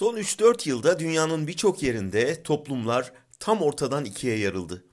Son 0.00 0.16
3-4 0.16 0.68
yılda 0.68 0.98
dünyanın 0.98 1.46
birçok 1.46 1.82
yerinde 1.82 2.42
toplumlar 2.42 3.12
tam 3.38 3.62
ortadan 3.62 4.04
ikiye 4.04 4.38
yarıldı. 4.38 4.84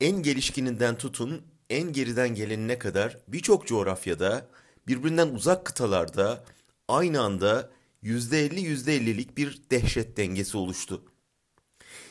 En 0.00 0.22
gelişkininden 0.22 0.98
tutun 0.98 1.42
en 1.70 1.92
geriden 1.92 2.34
gelenine 2.34 2.78
kadar 2.78 3.18
birçok 3.28 3.66
coğrafyada 3.66 4.48
birbirinden 4.86 5.28
uzak 5.28 5.64
kıtalarda 5.64 6.44
aynı 6.88 7.22
anda 7.22 7.70
%50-%50'lik 8.02 9.36
bir 9.36 9.62
dehşet 9.70 10.16
dengesi 10.16 10.56
oluştu. 10.56 11.02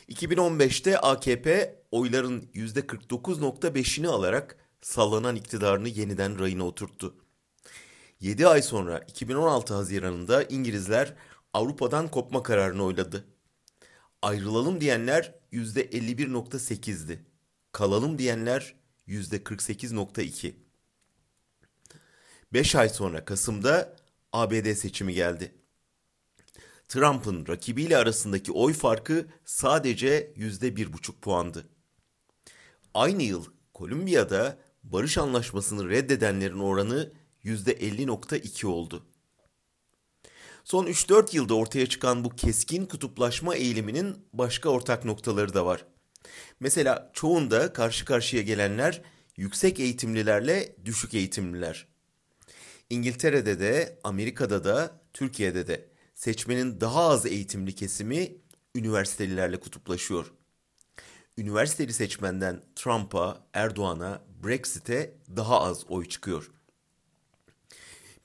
2015'te 0.08 0.98
AKP 0.98 1.76
oyların 1.90 2.40
%49.5'ini 2.54 4.08
alarak 4.08 4.56
sallanan 4.80 5.36
iktidarını 5.36 5.88
yeniden 5.88 6.38
rayına 6.38 6.66
oturttu. 6.66 7.14
7 8.20 8.48
ay 8.48 8.62
sonra 8.62 8.98
2016 8.98 9.74
Haziran'ında 9.74 10.42
İngilizler 10.42 11.14
Avrupa'dan 11.54 12.08
kopma 12.10 12.42
kararını 12.42 12.84
oyladı. 12.84 13.24
Ayrılalım 14.22 14.80
diyenler 14.80 15.34
%51.8'di. 15.52 17.24
Kalalım 17.72 18.18
diyenler 18.18 18.74
%48.2. 19.08 20.54
5 22.52 22.74
ay 22.74 22.88
sonra 22.88 23.24
Kasım'da 23.24 23.96
ABD 24.32 24.72
seçimi 24.72 25.14
geldi. 25.14 25.54
Trump'ın 26.88 27.46
rakibiyle 27.46 27.96
arasındaki 27.96 28.52
oy 28.52 28.72
farkı 28.72 29.26
sadece 29.44 30.32
%1,5 30.36 31.20
puandı. 31.20 31.68
Aynı 32.94 33.22
yıl 33.22 33.44
Kolombiya'da 33.74 34.58
barış 34.82 35.18
anlaşmasını 35.18 35.90
reddedenlerin 35.90 36.58
oranı 36.58 37.12
%50.2 37.44 38.66
oldu. 38.66 39.06
Son 40.64 40.86
3-4 40.86 41.36
yılda 41.36 41.54
ortaya 41.54 41.86
çıkan 41.86 42.24
bu 42.24 42.30
keskin 42.30 42.86
kutuplaşma 42.86 43.54
eğiliminin 43.54 44.16
başka 44.32 44.68
ortak 44.68 45.04
noktaları 45.04 45.54
da 45.54 45.66
var. 45.66 45.86
Mesela 46.60 47.10
çoğunda 47.14 47.72
karşı 47.72 48.04
karşıya 48.04 48.42
gelenler 48.42 49.02
yüksek 49.36 49.80
eğitimlilerle 49.80 50.76
düşük 50.84 51.14
eğitimliler. 51.14 51.86
İngiltere'de 52.90 53.60
de, 53.60 53.98
Amerika'da 54.04 54.64
da, 54.64 55.00
Türkiye'de 55.12 55.66
de 55.66 55.88
seçmenin 56.14 56.80
daha 56.80 57.08
az 57.08 57.26
eğitimli 57.26 57.74
kesimi 57.74 58.36
üniversitelilerle 58.74 59.60
kutuplaşıyor. 59.60 60.32
Üniversiteli 61.38 61.92
seçmenden 61.92 62.62
Trump'a, 62.76 63.46
Erdoğan'a, 63.54 64.22
Brexit'e 64.44 65.14
daha 65.36 65.60
az 65.60 65.84
oy 65.88 66.08
çıkıyor. 66.08 66.50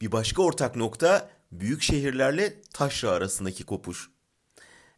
Bir 0.01 0.11
başka 0.11 0.41
ortak 0.41 0.75
nokta 0.75 1.38
büyük 1.52 1.81
şehirlerle 1.81 2.61
taşra 2.73 3.09
arasındaki 3.09 3.64
kopuş. 3.64 4.09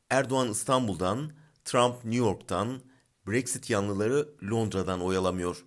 Erdoğan 0.09 0.51
İstanbul'dan, 0.51 1.31
Trump 1.65 1.95
New 2.05 2.25
York'tan, 2.25 2.81
Brexit 3.27 3.69
yanlıları 3.69 4.29
Londra'dan 4.51 5.01
oyalamıyor. 5.01 5.65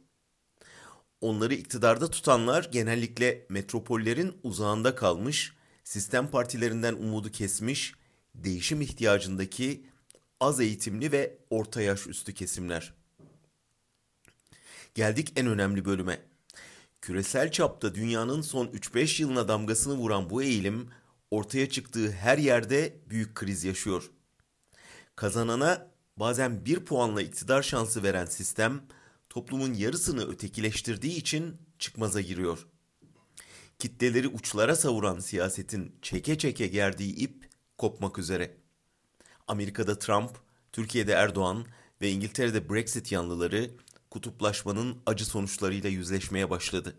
Onları 1.20 1.54
iktidarda 1.54 2.10
tutanlar 2.10 2.68
genellikle 2.72 3.46
metropollerin 3.48 4.38
uzağında 4.42 4.94
kalmış, 4.94 5.52
sistem 5.84 6.28
partilerinden 6.28 6.94
umudu 6.94 7.30
kesmiş, 7.30 7.94
değişim 8.34 8.80
ihtiyacındaki 8.80 9.86
az 10.40 10.60
eğitimli 10.60 11.12
ve 11.12 11.38
orta 11.50 11.82
yaş 11.82 12.06
üstü 12.06 12.34
kesimler. 12.34 12.94
Geldik 14.94 15.32
en 15.36 15.46
önemli 15.46 15.84
bölüme. 15.84 16.33
Küresel 17.04 17.50
çapta 17.50 17.94
dünyanın 17.94 18.40
son 18.40 18.66
3-5 18.66 19.22
yılına 19.22 19.48
damgasını 19.48 19.94
vuran 19.94 20.30
bu 20.30 20.42
eğilim 20.42 20.90
ortaya 21.30 21.68
çıktığı 21.68 22.10
her 22.12 22.38
yerde 22.38 23.00
büyük 23.10 23.34
kriz 23.34 23.64
yaşıyor. 23.64 24.10
Kazanana 25.16 25.90
bazen 26.16 26.64
bir 26.64 26.84
puanla 26.84 27.22
iktidar 27.22 27.62
şansı 27.62 28.02
veren 28.02 28.26
sistem 28.26 28.82
toplumun 29.30 29.74
yarısını 29.74 30.28
ötekileştirdiği 30.28 31.16
için 31.16 31.56
çıkmaza 31.78 32.20
giriyor. 32.20 32.66
Kitleleri 33.78 34.28
uçlara 34.28 34.76
savuran 34.76 35.18
siyasetin 35.18 35.96
çeke 36.02 36.38
çeke 36.38 36.66
gerdiği 36.66 37.16
ip 37.16 37.48
kopmak 37.78 38.18
üzere. 38.18 38.56
Amerika'da 39.46 39.98
Trump, 39.98 40.30
Türkiye'de 40.72 41.12
Erdoğan 41.12 41.66
ve 42.00 42.10
İngiltere'de 42.10 42.70
Brexit 42.70 43.12
yanlıları 43.12 43.70
kutuplaşmanın 44.14 45.02
acı 45.06 45.26
sonuçlarıyla 45.26 45.90
yüzleşmeye 45.90 46.50
başladı. 46.50 46.96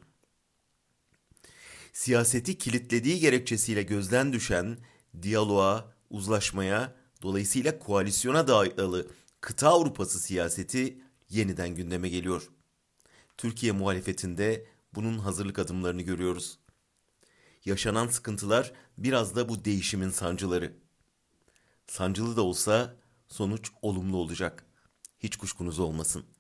Siyaseti 1.94 2.58
kilitlediği 2.58 3.20
gerekçesiyle 3.20 3.84
gözden 3.84 4.34
düşen 4.34 4.78
diyaloğa, 5.22 5.94
uzlaşmaya, 6.10 6.96
dolayısıyla 7.22 7.80
koalisyona 7.80 8.48
dayalı 8.48 9.08
kıta 9.42 9.70
Avrupası 9.70 10.20
siyaseti 10.20 11.02
yeniden 11.30 11.76
gündeme 11.76 12.10
geliyor. 12.10 12.50
Türkiye 13.38 13.72
muhalefetinde 13.72 14.68
bunun 14.96 15.18
hazırlık 15.18 15.60
adımlarını 15.60 16.02
görüyoruz. 16.02 16.60
Yaşanan 17.66 18.08
sıkıntılar 18.08 18.74
biraz 18.98 19.36
da 19.36 19.50
bu 19.50 19.66
değişimin 19.66 20.10
sancıları. 20.10 20.74
Sancılı 21.88 22.36
da 22.36 22.42
olsa 22.42 22.96
sonuç 23.28 23.72
olumlu 23.82 24.18
olacak. 24.18 24.66
Hiç 25.20 25.36
kuşkunuz 25.36 25.80
olmasın. 25.80 26.35